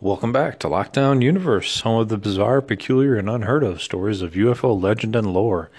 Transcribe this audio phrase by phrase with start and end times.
[0.00, 4.32] Welcome back to Lockdown Universe, home of the bizarre, peculiar, and unheard of stories of
[4.32, 5.70] UFO legend and lore.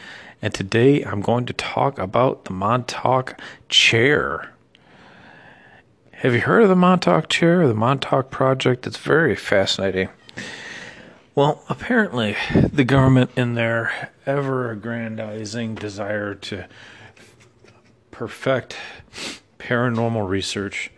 [0.41, 4.51] And today I'm going to talk about the Montauk Chair.
[6.13, 8.87] Have you heard of the Montauk Chair, or the Montauk Project?
[8.87, 10.07] It's very fascinating.
[11.35, 16.67] Well, apparently, the government, in their ever aggrandizing desire to
[18.11, 18.77] perfect
[19.59, 20.89] paranormal research,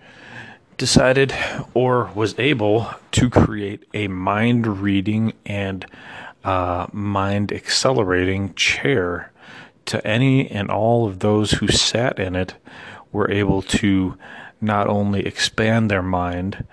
[0.77, 1.33] decided
[1.73, 5.85] or was able to create a mind reading and
[6.43, 9.31] uh, mind accelerating chair
[9.85, 12.55] to any and all of those who sat in it
[13.11, 14.17] were able to
[14.61, 16.65] not only expand their mind,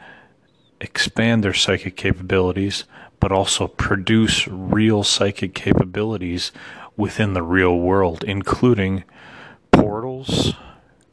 [0.80, 2.84] expand their psychic capabilities,
[3.20, 6.52] but also produce real psychic capabilities
[6.96, 9.04] within the real world, including
[9.72, 10.54] portals,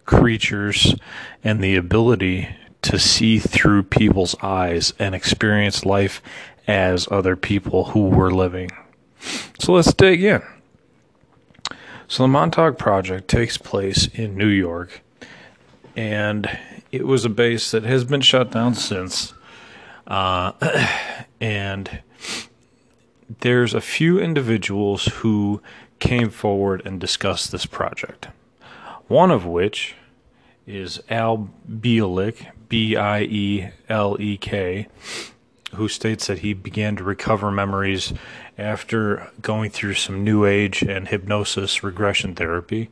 [0.05, 0.95] creatures,
[1.43, 2.49] and the ability
[2.83, 6.21] to see through people's eyes and experience life
[6.67, 8.69] as other people who were living.
[9.59, 10.41] So let's dig in.
[12.07, 15.01] So the Montauk Project takes place in New York,
[15.95, 16.49] and
[16.91, 19.33] it was a base that has been shut down since.
[20.07, 20.51] Uh,
[21.41, 22.01] and
[23.39, 25.61] there's a few individuals who
[25.99, 28.27] came forward and discussed this project.
[29.07, 29.95] One of which
[30.67, 34.87] is Al Bielek, B I E L E K,
[35.75, 38.13] who states that he began to recover memories
[38.57, 42.89] after going through some New Age and hypnosis regression therapy.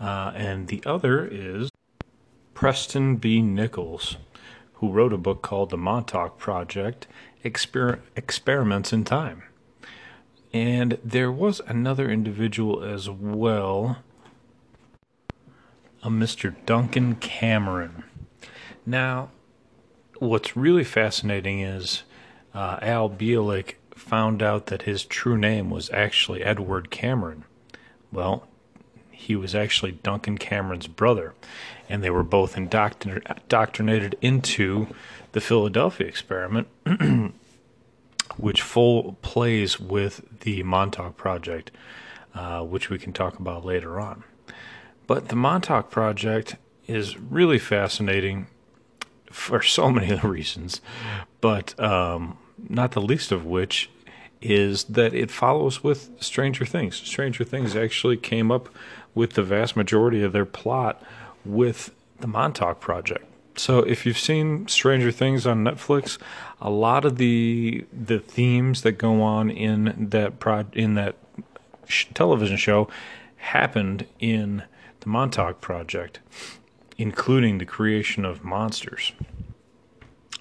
[0.00, 1.70] Uh, and the other is
[2.54, 3.42] Preston B.
[3.42, 4.16] Nichols,
[4.74, 7.08] who wrote a book called The Montauk Project
[7.44, 9.42] Exper- Experiments in Time.
[10.52, 14.04] And there was another individual as well,
[16.00, 16.54] a Mr.
[16.64, 18.04] Duncan Cameron.
[18.86, 19.30] Now,
[20.18, 22.02] what's really fascinating is
[22.54, 27.44] uh, Al Bielek found out that his true name was actually Edward Cameron.
[28.10, 28.46] Well,
[29.10, 31.34] he was actually Duncan Cameron's brother,
[31.88, 34.88] and they were both indoctrinated into
[35.32, 36.68] the Philadelphia experiment,
[38.36, 41.70] which full plays with the Montauk Project,
[42.34, 44.24] uh, which we can talk about later on.
[45.06, 48.46] But the Montauk Project is really fascinating
[49.30, 50.80] for so many reasons,
[51.40, 52.36] but um,
[52.68, 53.90] not the least of which
[54.42, 56.96] is that it follows with Stranger Things.
[56.96, 58.68] Stranger Things actually came up
[59.14, 61.02] with the vast majority of their plot
[61.44, 63.24] with the Montauk Project.
[63.56, 66.16] So if you've seen Stranger Things on Netflix,
[66.60, 71.16] a lot of the the themes that go on in that pro, in that
[71.86, 72.88] sh- television show
[73.36, 74.62] happened in
[75.00, 76.20] the Montauk Project
[77.00, 79.12] including the creation of monsters.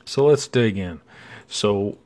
[0.03, 0.99] So let's dig in.
[1.47, 1.97] So,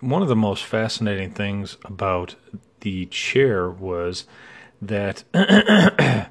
[0.00, 2.34] one of the most fascinating things about
[2.80, 4.24] the chair was
[4.82, 5.22] that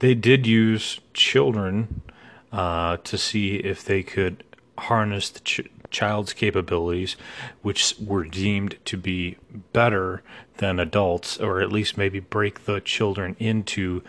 [0.00, 2.02] they did use children
[2.50, 4.42] uh, to see if they could
[4.78, 7.16] harness the ch- child's capabilities,
[7.60, 9.36] which were deemed to be
[9.72, 10.22] better
[10.56, 14.02] than adults, or at least maybe break the children into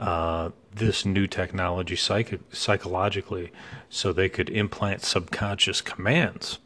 [0.00, 3.52] uh, this new technology psych- psychologically
[3.90, 6.58] so they could implant subconscious commands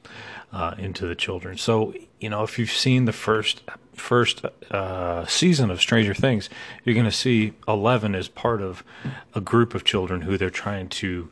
[0.52, 1.58] uh, into the children.
[1.58, 3.62] So, you know, if you've seen the first
[3.94, 6.48] first uh, season of Stranger Things,
[6.84, 8.84] you're going to see Eleven as part of
[9.34, 11.28] a group of children who they're trying to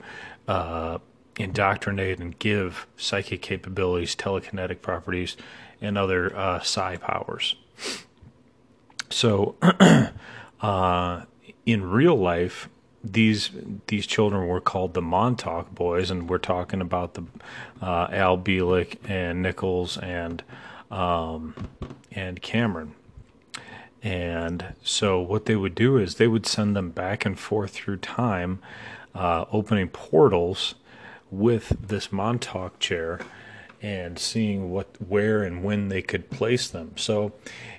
[0.49, 0.99] uh,
[1.39, 5.37] indoctrinate and give psychic capabilities, telekinetic properties,
[5.81, 7.55] and other uh, psi powers.
[9.09, 9.57] So,
[10.61, 11.23] uh,
[11.67, 12.69] in real life,
[13.05, 13.51] these
[13.89, 17.25] these children were called the Montauk Boys, and we're talking about the
[17.81, 20.43] uh, Al Bielek and Nichols and
[20.91, 21.69] um,
[22.13, 22.95] and Cameron.
[24.03, 27.99] And so, what they would do is they would send them back and forth through
[27.99, 28.61] time,
[29.15, 30.75] uh, opening portals
[31.31, 33.21] with this Montauk chair
[33.83, 36.93] and seeing what where and when they could place them.
[36.97, 37.33] So,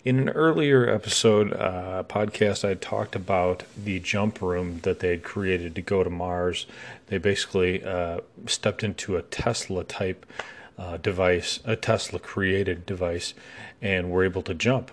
[0.04, 5.24] in an earlier episode uh, podcast, I talked about the jump room that they had
[5.24, 6.68] created to go to Mars.
[7.08, 10.26] They basically uh, stepped into a Tesla type
[10.78, 13.34] uh, device, a Tesla created device,
[13.82, 14.92] and were able to jump.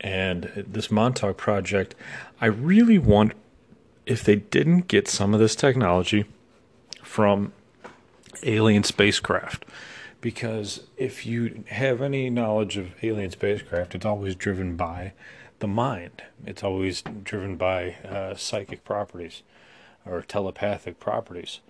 [0.00, 1.94] And this Montauk project,
[2.40, 3.34] I really want
[4.04, 6.24] if they didn't get some of this technology
[7.04, 7.52] from
[8.42, 9.64] alien spacecraft.
[10.20, 15.12] Because if you have any knowledge of alien spacecraft, it's always driven by
[15.58, 16.22] the mind.
[16.46, 19.42] It's always driven by uh, psychic properties
[20.06, 21.60] or telepathic properties.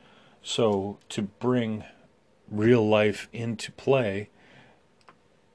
[0.43, 1.85] So to bring
[2.51, 4.29] real life into play,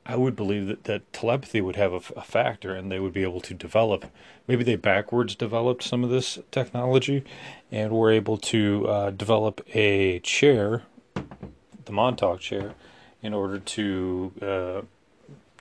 [0.05, 3.23] I would believe that, that telepathy would have a, a, factor and they would be
[3.23, 4.05] able to develop.
[4.47, 7.25] Maybe they backwards developed some of this technology
[7.71, 10.83] and were able to uh, develop a chair,
[11.87, 12.75] the Montauk chair,
[13.21, 14.81] in order to uh,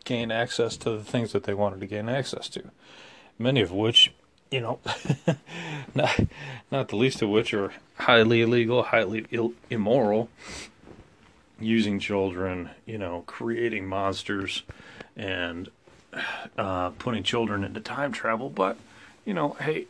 [0.04, 2.70] gain access to the things that they wanted to gain access to.
[3.38, 4.12] Many of which,
[4.50, 4.78] you know,
[5.94, 6.20] not,
[6.70, 10.28] not the least of which are highly illegal, highly Ill- immoral,
[11.58, 14.62] using children, you know, creating monsters
[15.16, 15.70] and
[16.56, 18.48] uh, putting children into time travel.
[18.50, 18.76] But,
[19.24, 19.86] you know, hey,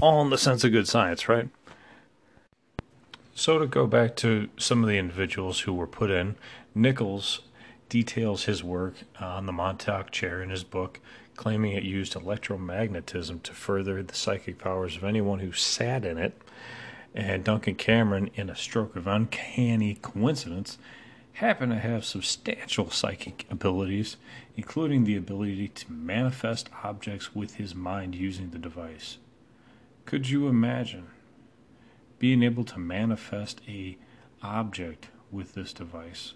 [0.00, 1.48] all in the sense of good science, right?
[3.36, 6.36] So, to go back to some of the individuals who were put in,
[6.72, 7.40] Nichols
[7.88, 11.00] details his work on the Montauk chair in his book,
[11.34, 16.40] claiming it used electromagnetism to further the psychic powers of anyone who sat in it.
[17.12, 20.78] And Duncan Cameron, in a stroke of uncanny coincidence,
[21.34, 24.16] happened to have substantial psychic abilities,
[24.56, 29.18] including the ability to manifest objects with his mind using the device.
[30.04, 31.08] Could you imagine
[32.18, 33.96] being able to manifest a
[34.42, 36.34] object with this device?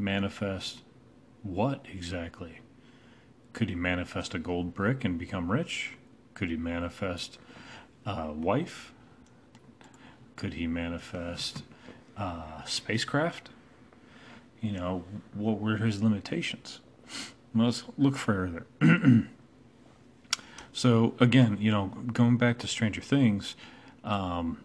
[0.00, 0.80] manifest
[1.42, 2.60] what exactly?
[3.52, 5.94] Could he manifest a gold brick and become rich?
[6.34, 7.38] Could he manifest
[8.06, 8.92] a wife?
[10.36, 11.62] Could he manifest
[12.16, 13.50] a spacecraft?
[14.60, 15.04] You know,
[15.34, 16.80] what were his limitations?
[17.54, 18.66] Let's look further.
[20.72, 23.56] so, again, you know, going back to Stranger Things,
[24.04, 24.62] um,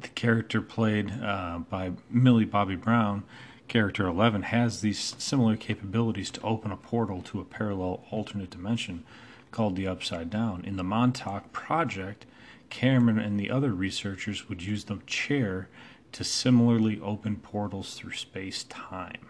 [0.00, 3.24] the character played uh, by Millie Bobby Brown
[3.68, 9.04] Character 11 has these similar capabilities to open a portal to a parallel alternate dimension
[9.50, 10.64] called the Upside Down.
[10.64, 12.24] In the Montauk Project,
[12.70, 15.68] Cameron and the other researchers would use the chair
[16.12, 19.28] to similarly open portals through space time.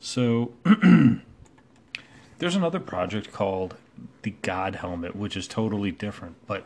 [0.00, 0.52] So,
[2.38, 3.76] there's another project called
[4.22, 6.34] the God Helmet, which is totally different.
[6.48, 6.64] But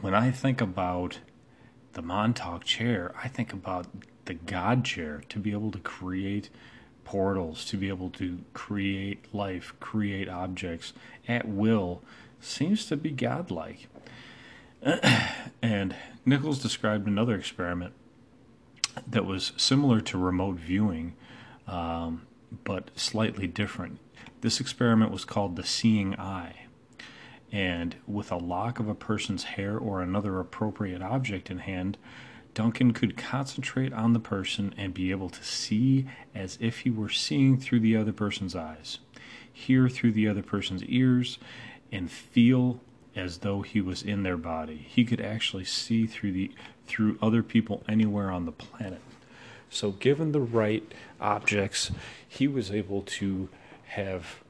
[0.00, 1.20] when I think about
[1.92, 3.86] the Montauk chair, I think about
[4.26, 6.50] the God chair to be able to create
[7.04, 10.92] portals, to be able to create life, create objects
[11.26, 12.02] at will,
[12.40, 13.88] seems to be godlike.
[15.62, 17.92] and Nichols described another experiment
[19.06, 21.14] that was similar to remote viewing,
[21.66, 22.26] um,
[22.64, 23.98] but slightly different.
[24.40, 26.66] This experiment was called the seeing eye.
[27.52, 31.98] And with a lock of a person's hair or another appropriate object in hand,
[32.54, 37.08] Duncan could concentrate on the person and be able to see as if he were
[37.08, 38.98] seeing through the other person's eyes,
[39.52, 41.38] hear through the other person's ears,
[41.92, 42.80] and feel
[43.16, 44.86] as though he was in their body.
[44.88, 46.50] He could actually see through the
[46.86, 49.00] through other people anywhere on the planet.
[49.68, 50.82] So given the right
[51.20, 51.92] objects,
[52.26, 53.48] he was able to
[53.86, 54.40] have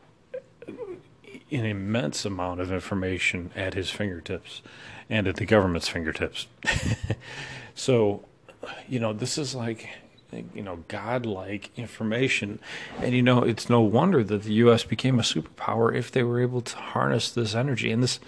[1.50, 4.62] an immense amount of information at his fingertips
[5.08, 6.46] and at the government's fingertips.
[7.74, 8.24] so,
[8.88, 9.88] you know, this is like,
[10.54, 12.60] you know, godlike information.
[13.00, 14.84] And, you know, it's no wonder that the U.S.
[14.84, 18.20] became a superpower if they were able to harness this energy and this,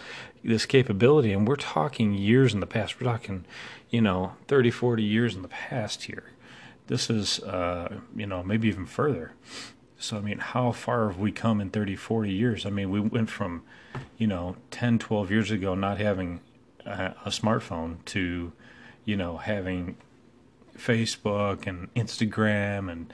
[0.43, 1.33] this capability.
[1.33, 3.01] And we're talking years in the past.
[3.01, 3.45] We're talking,
[3.91, 6.25] you know, 30, 40 years in the past here.
[6.89, 9.32] This is, uh, you know, maybe even further.
[10.03, 12.67] So, I mean, how far have we come in 30, 40 years?
[12.67, 13.63] I mean, we went from,
[14.19, 16.41] you know, 10, 12 years ago not having
[16.85, 18.53] a, a smartphone to,
[19.05, 19.97] you know, having
[20.77, 23.13] Facebook and Instagram and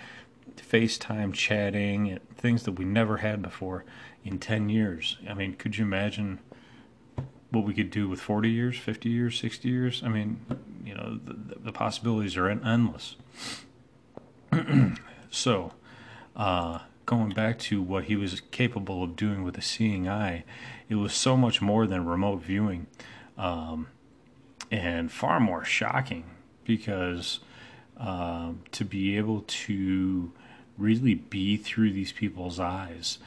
[0.56, 3.84] FaceTime chatting and things that we never had before
[4.24, 5.18] in 10 years.
[5.28, 6.38] I mean, could you imagine
[7.50, 10.02] what we could do with 40 years, 50 years, 60 years?
[10.02, 10.40] I mean,
[10.86, 13.16] you know, the, the possibilities are endless.
[15.30, 15.74] so,
[16.38, 20.44] uh, going back to what he was capable of doing with a seeing eye,
[20.88, 22.86] it was so much more than remote viewing,
[23.36, 23.88] um,
[24.70, 26.24] and far more shocking
[26.64, 27.40] because
[27.96, 30.32] um, to be able to
[30.76, 33.18] really be through these people's eyes.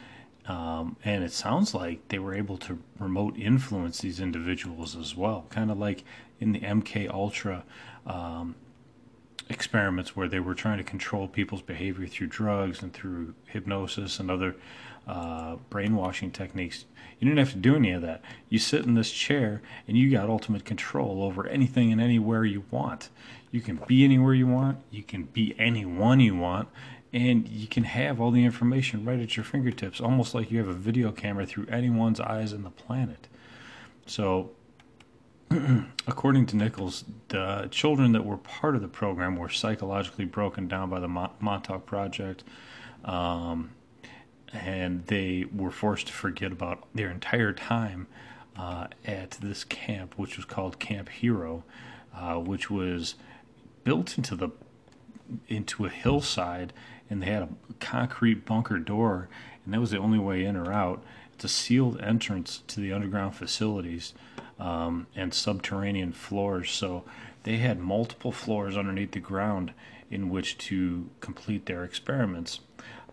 [0.47, 5.45] Um, and it sounds like they were able to remote influence these individuals as well,
[5.49, 6.03] kind of like
[6.39, 7.63] in the MK Ultra
[8.07, 8.55] um,
[9.51, 14.31] experiments where they were trying to control people's behavior through drugs and through hypnosis and
[14.31, 14.55] other
[15.07, 16.85] uh, brainwashing techniques.
[17.19, 18.21] You didn't have to do any of that.
[18.49, 22.63] You sit in this chair and you got ultimate control over anything and anywhere you
[22.71, 23.09] want.
[23.51, 26.69] You can be anywhere you want, you can be anyone you want,
[27.13, 30.69] and you can have all the information right at your fingertips, almost like you have
[30.69, 33.27] a video camera through anyone's eyes on the planet.
[34.05, 34.51] So,
[36.07, 40.89] according to Nichols, the children that were part of the program were psychologically broken down
[40.89, 42.43] by the Montauk Project,
[43.05, 43.71] um,
[44.53, 48.07] and they were forced to forget about their entire time
[48.57, 51.63] uh, at this camp, which was called Camp Hero,
[52.15, 53.15] uh, which was
[53.83, 54.49] built into the
[55.47, 56.73] into a hillside,
[57.09, 59.29] and they had a concrete bunker door,
[59.65, 61.03] and that was the only way in or out.
[61.33, 64.13] It's a sealed entrance to the underground facilities
[64.59, 66.71] um, and subterranean floors.
[66.71, 67.03] So
[67.43, 69.73] they had multiple floors underneath the ground
[70.09, 72.59] in which to complete their experiments.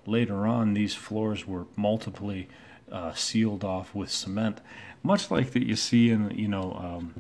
[0.05, 2.45] Later on, these floors were multiply
[2.91, 4.61] uh, sealed off with cement,
[5.03, 7.15] much like that you see in you know um,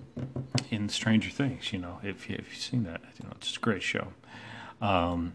[0.70, 1.72] in Stranger Things.
[1.72, 4.08] You know, if, if you've seen that, you know, it's a great show.
[4.80, 5.34] Um,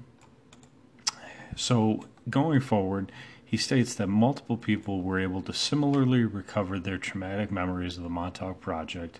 [1.55, 3.11] so going forward,
[3.53, 8.09] he states that multiple people were able to similarly recover their traumatic memories of the
[8.09, 9.19] Montauk Project.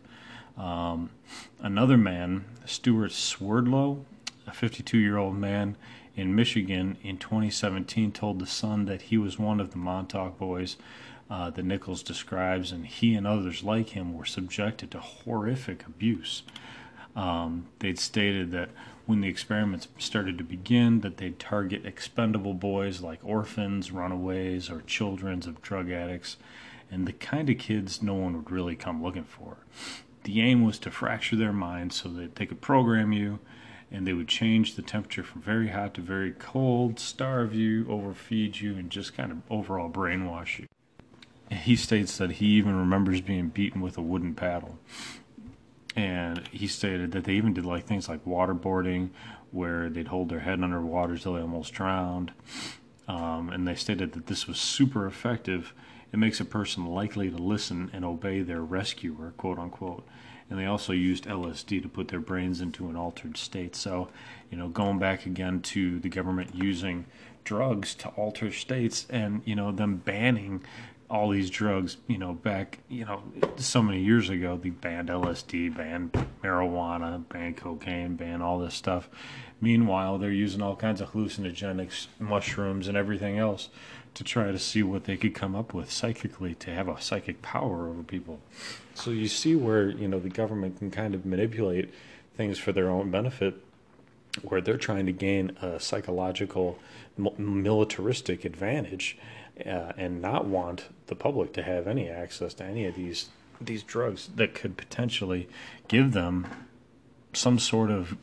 [0.58, 1.12] Um,
[1.60, 4.04] another man, Stewart Swerdlow,
[4.48, 5.78] a 52 year old man
[6.16, 10.78] in Michigan in 2017, told The Sun that he was one of the Montauk boys
[11.30, 16.42] uh, that Nichols describes, and he and others like him were subjected to horrific abuse.
[17.16, 18.70] Um, they'd stated that
[19.06, 24.82] when the experiments started to begin that they'd target expendable boys like orphans, runaways, or
[24.82, 26.38] children of drug addicts,
[26.90, 29.58] and the kind of kids no one would really come looking for.
[30.24, 33.40] The aim was to fracture their minds so that they could program you
[33.92, 38.60] and they would change the temperature from very hot to very cold, starve you, overfeed
[38.60, 40.68] you, and just kind of overall brainwash you.
[41.56, 44.80] He states that he even remembers being beaten with a wooden paddle
[45.96, 49.10] and he stated that they even did like things like waterboarding
[49.52, 52.32] where they'd hold their head underwater till they almost drowned.
[53.08, 55.74] Um, and they stated that this was super effective.
[56.12, 60.06] It makes a person likely to listen and obey their rescuer quote unquote.
[60.50, 63.76] And they also used lsd to put their brains into an altered state.
[63.76, 64.10] So
[64.50, 67.06] you know going back again to the government using
[67.44, 70.64] drugs to alter states and you know them banning
[71.14, 73.22] all these drugs, you know, back, you know,
[73.58, 76.12] so many years ago, they banned LSD, banned
[76.44, 79.08] marijuana, banned cocaine, banned all this stuff.
[79.62, 83.70] Meanwhile, they're using all kinds of hallucinogenics, mushrooms, and everything else
[84.16, 87.44] to try to see what they could come up with psychically to have a psychic
[87.44, 88.40] power over people.
[88.96, 91.94] So you see where, you know, the government can kind of manipulate
[92.36, 93.64] things for their own benefit
[94.42, 96.80] where they're trying to gain a psychological
[97.38, 99.16] militaristic advantage
[99.60, 103.30] uh, and not want the public to have any access to any of these
[103.62, 105.48] these drugs that could potentially
[105.88, 106.48] give them
[107.34, 108.18] some sort of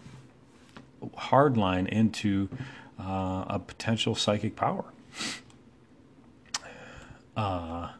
[1.16, 2.48] hard line into
[2.98, 4.84] uh, a potential psychic power.
[7.36, 7.90] Uh,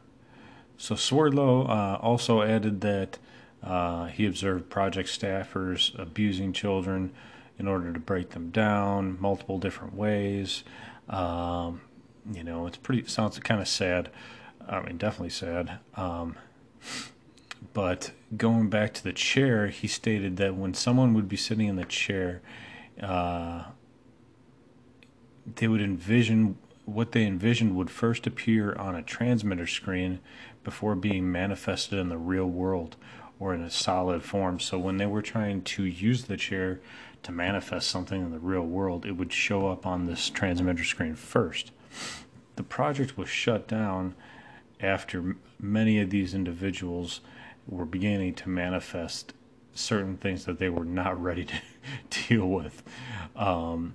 [0.77, 3.19] so Swerdlow uh, also added that
[3.63, 7.13] uh, he observed project staffers abusing children
[7.59, 10.65] in order to break them down multiple different ways.
[11.09, 11.83] Um,
[12.33, 14.11] you know, it's pretty sounds kind of sad.
[14.69, 15.79] I mean, definitely sad.
[15.97, 16.37] Um,
[17.73, 21.77] but going back to the chair, he stated that when someone would be sitting in
[21.77, 22.41] the chair,
[23.03, 23.65] uh,
[25.57, 30.19] they would envision what they envisioned would first appear on a transmitter screen
[30.65, 32.97] before being manifested in the real world
[33.39, 34.59] or in a solid form.
[34.59, 36.81] So when they were trying to use the chair
[37.23, 41.15] to manifest something in the real world, it would show up on this transmitter screen
[41.15, 41.71] first.
[42.57, 44.15] The project was shut down
[44.81, 47.21] after many of these individuals
[47.67, 49.33] were beginning to manifest
[49.73, 51.57] certain things that they were not ready to
[52.29, 52.83] deal with.
[53.37, 53.95] Um,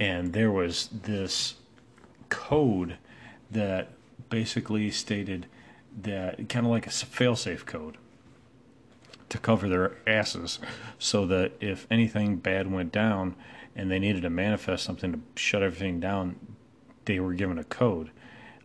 [0.00, 1.54] and there was this
[2.28, 2.98] code
[3.50, 3.90] that
[4.28, 5.46] basically stated
[6.02, 7.96] that kind of like a failsafe code
[9.28, 10.58] to cover their asses
[10.98, 13.36] so that if anything bad went down
[13.76, 16.36] and they needed to manifest something to shut everything down,
[17.04, 18.10] they were given a code.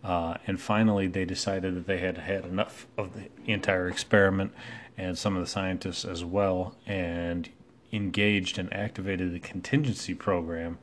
[0.04, 4.54] Uh, and finally, they decided that they had had enough of the entire experiment
[4.98, 7.50] and some of the scientists as well, and
[7.92, 10.78] engaged and activated the contingency program.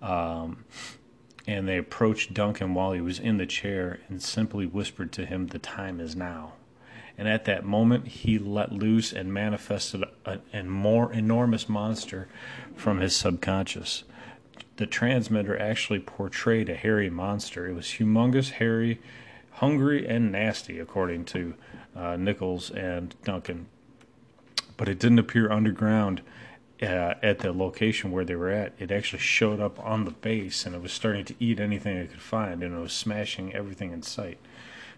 [0.00, 0.64] Um,
[1.46, 5.48] and they approached Duncan while he was in the chair and simply whispered to him,
[5.48, 6.54] The time is now.
[7.18, 12.28] And at that moment, he let loose and manifested a, a more enormous monster
[12.74, 14.04] from his subconscious
[14.76, 17.68] the transmitter actually portrayed a hairy monster.
[17.68, 19.00] It was humongous, hairy,
[19.52, 21.54] hungry, and nasty, according to
[21.94, 23.66] uh, Nichols and Duncan.
[24.76, 26.22] But it didn't appear underground
[26.82, 28.72] uh, at the location where they were at.
[28.78, 32.10] It actually showed up on the base and it was starting to eat anything it
[32.10, 34.38] could find and it was smashing everything in sight.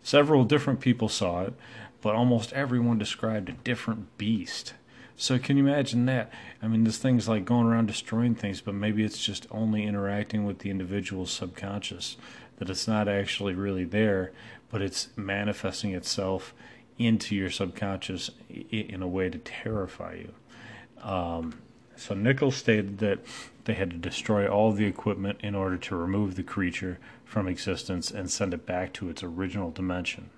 [0.03, 1.55] Several different people saw it,
[2.01, 4.75] but almost everyone described a different beast.
[5.17, 6.33] So can you imagine that?
[6.61, 10.45] I mean, this thing's like going around destroying things, but maybe it's just only interacting
[10.45, 12.17] with the individual's subconscious.
[12.57, 14.33] That it's not actually really there,
[14.71, 16.55] but it's manifesting itself
[16.99, 20.35] into your subconscious in a way to terrify you.
[21.03, 21.61] Um,
[21.97, 23.21] so Nichols stated that
[23.65, 28.11] they had to destroy all the equipment in order to remove the creature from existence
[28.11, 30.31] and send it back to its original dimension,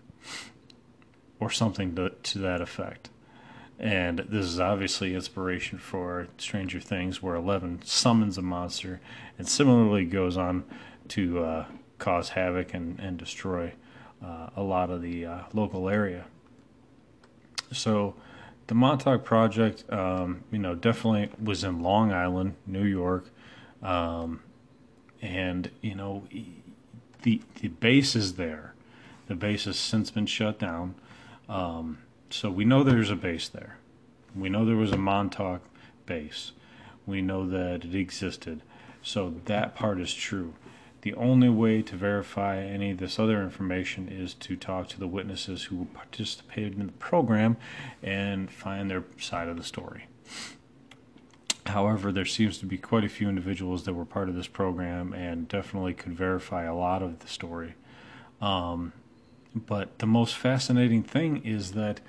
[1.41, 3.11] or something to, to that effect.
[3.79, 9.01] And this is obviously inspiration for Stranger Things, where Eleven summons a monster
[9.39, 10.65] and similarly goes on
[11.09, 11.67] to uh,
[11.99, 13.75] cause havoc and, and destroy
[14.25, 16.25] uh, a lot of the uh, local area.
[17.71, 18.15] So,
[18.69, 23.29] the Montauk Project, um, you know, definitely was in Long Island, New York,
[23.83, 24.41] um,
[25.21, 26.25] and you know,
[27.23, 28.75] the the base is there.
[29.27, 30.95] The base has since been shut down.
[31.49, 31.99] Um,
[32.31, 33.79] so we know there's a base there.
[34.35, 35.63] We know there was a Montauk
[36.05, 36.53] base.
[37.07, 38.63] We know that it existed.
[39.03, 40.55] So that part is true.
[41.03, 45.07] The only way to verify any of this other information is to talk to the
[45.07, 47.57] witnesses who participated in the program
[48.03, 50.09] and find their side of the story.
[51.67, 55.13] However, there seems to be quite a few individuals that were part of this program
[55.13, 57.75] and definitely could verify a lot of the story.
[58.41, 58.93] Um,
[59.57, 62.01] but the most fascinating thing is that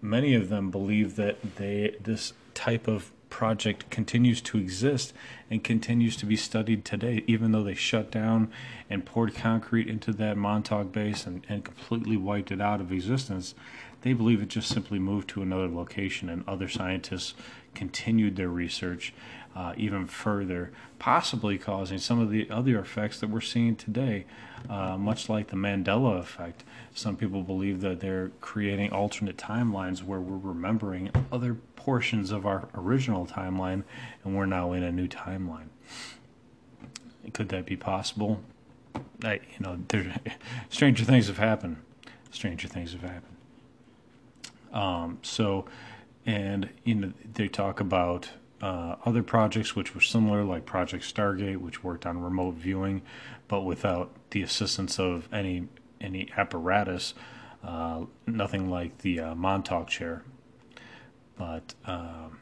[0.00, 5.12] many of them believe that they this type of project continues to exist
[5.50, 8.50] and continues to be studied today, even though they shut down
[8.88, 13.54] and poured concrete into that Montauk base and, and completely wiped it out of existence.
[14.02, 17.34] They believe it just simply moved to another location, and other scientists
[17.74, 19.12] continued their research
[19.54, 24.24] uh, even further, possibly causing some of the other effects that we're seeing today,
[24.68, 26.62] uh, much like the Mandela effect.
[26.94, 32.68] Some people believe that they're creating alternate timelines where we're remembering other portions of our
[32.74, 33.82] original timeline
[34.24, 35.68] and we're now in a new timeline.
[37.32, 38.40] Could that be possible?
[39.24, 40.14] I, you know, there,
[40.68, 41.78] stranger things have happened.
[42.30, 43.36] Stranger things have happened.
[44.72, 45.64] Um, so,
[46.24, 48.30] and you know, they talk about
[48.62, 53.02] uh, other projects which were similar, like Project Stargate, which worked on remote viewing,
[53.48, 55.68] but without the assistance of any
[56.00, 57.14] any apparatus,
[57.62, 60.22] uh, nothing like the uh, Montauk chair.
[61.36, 62.38] But um,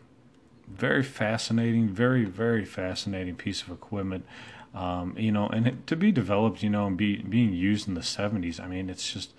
[0.68, 4.26] very fascinating, very very fascinating piece of equipment.
[4.74, 7.94] Um, you know, and it, to be developed, you know, and be being used in
[7.94, 8.60] the '70s.
[8.60, 9.34] I mean, it's just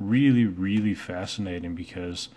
[0.00, 2.28] really really fascinating because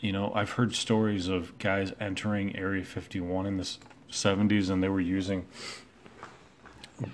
[0.00, 3.76] you know, I've heard stories of guys entering Area 51 in the
[4.10, 5.46] 70s and they were using,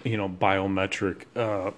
[0.04, 1.70] you know, biometric uh,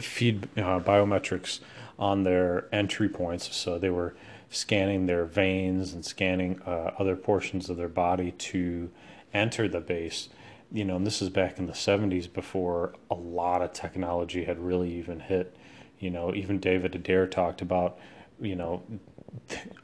[0.00, 1.60] feed uh, biometrics
[1.98, 3.54] on their entry points.
[3.54, 4.14] So they were
[4.50, 8.90] scanning their veins and scanning uh, other portions of their body to
[9.32, 10.28] enter the base.
[10.72, 14.58] You know, and this is back in the 70s before a lot of technology had
[14.58, 15.56] really even hit.
[15.98, 17.98] You know, even David Adair talked about,
[18.40, 18.82] you know,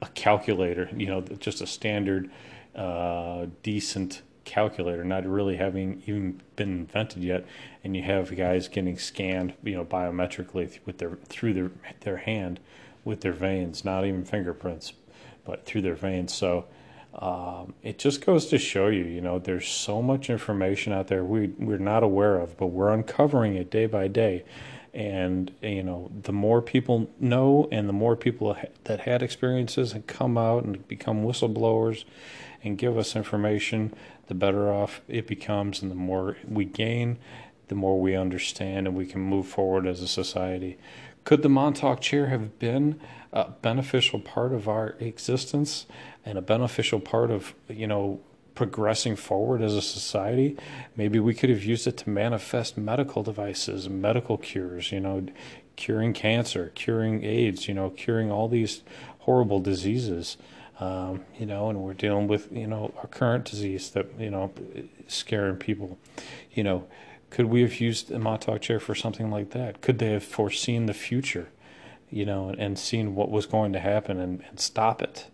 [0.02, 2.30] a calculator, you know, just a standard,
[2.74, 7.44] uh, decent calculator, not really having even been invented yet,
[7.84, 12.60] and you have guys getting scanned, you know, biometrically with their through their their hand
[13.04, 14.92] with their veins, not even fingerprints,
[15.44, 16.34] but through their veins.
[16.34, 16.66] So
[17.14, 21.24] um, it just goes to show you, you know, there's so much information out there
[21.24, 24.44] we we're not aware of, but we're uncovering it day by day
[24.94, 30.06] and you know the more people know and the more people that had experiences and
[30.06, 32.04] come out and become whistleblowers
[32.62, 33.92] and give us information
[34.28, 37.18] the better off it becomes and the more we gain
[37.68, 40.78] the more we understand and we can move forward as a society.
[41.24, 43.00] Could the montauk chair have been
[43.32, 45.86] a beneficial part of our existence
[46.24, 48.20] and a beneficial part of you know
[48.56, 50.56] progressing forward as a society,
[50.96, 55.24] maybe we could have used it to manifest medical devices, medical cures, you know,
[55.76, 58.82] curing cancer, curing AIDS, you know, curing all these
[59.20, 60.36] horrible diseases.
[60.78, 64.52] Um, you know, and we're dealing with, you know, our current disease that, you know,
[65.06, 65.98] scaring people.
[66.52, 66.86] You know,
[67.30, 69.80] could we have used the Montauk chair for something like that?
[69.80, 71.48] Could they have foreseen the future,
[72.10, 75.28] you know, and, seen what was going to happen and, and stop it?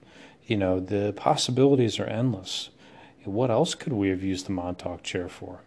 [0.46, 2.70] You know, the possibilities are endless.
[3.24, 5.60] What else could we have used the Montauk chair for?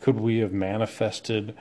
[0.00, 1.54] Could we have manifested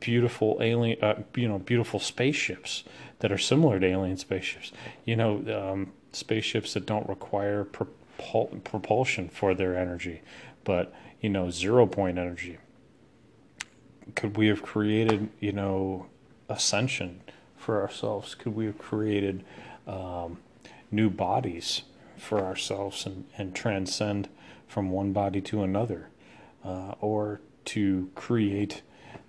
[0.00, 2.84] beautiful alien, uh, you know, beautiful spaceships
[3.20, 4.72] that are similar to alien spaceships?
[5.04, 10.22] You know, um, spaceships that don't require propul- propulsion for their energy,
[10.64, 12.58] but you know, zero point energy.
[14.16, 16.06] Could we have created, you know,
[16.48, 17.20] ascension
[17.56, 18.34] for ourselves?
[18.34, 19.44] Could we have created
[19.86, 20.38] um,
[20.90, 21.82] new bodies
[22.18, 24.28] for ourselves and, and transcend
[24.72, 26.08] from one body to another,
[26.64, 28.80] uh, or to create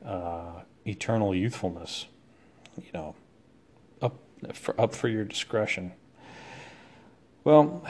[0.05, 2.07] uh, eternal youthfulness.
[2.77, 3.15] You know,
[4.01, 4.15] up
[4.53, 5.91] for, up for your discretion.
[7.43, 7.85] Well,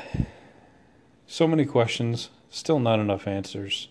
[1.27, 3.87] so many questions, still not enough answers.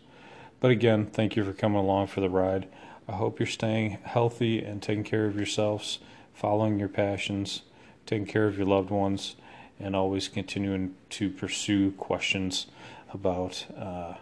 [0.58, 2.68] But again, thank you for coming along for the ride.
[3.08, 6.00] I hope you're staying healthy and taking care of yourselves,
[6.34, 7.62] following your passions,
[8.06, 9.36] taking care of your loved ones,
[9.78, 12.66] and always continuing to pursue questions
[13.12, 14.14] about uh,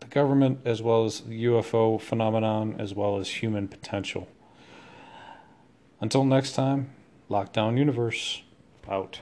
[0.00, 4.28] the government as well as the UFO phenomenon as well as human potential.
[6.00, 6.90] Until next time,
[7.30, 8.42] Lockdown Universe
[8.88, 9.20] out.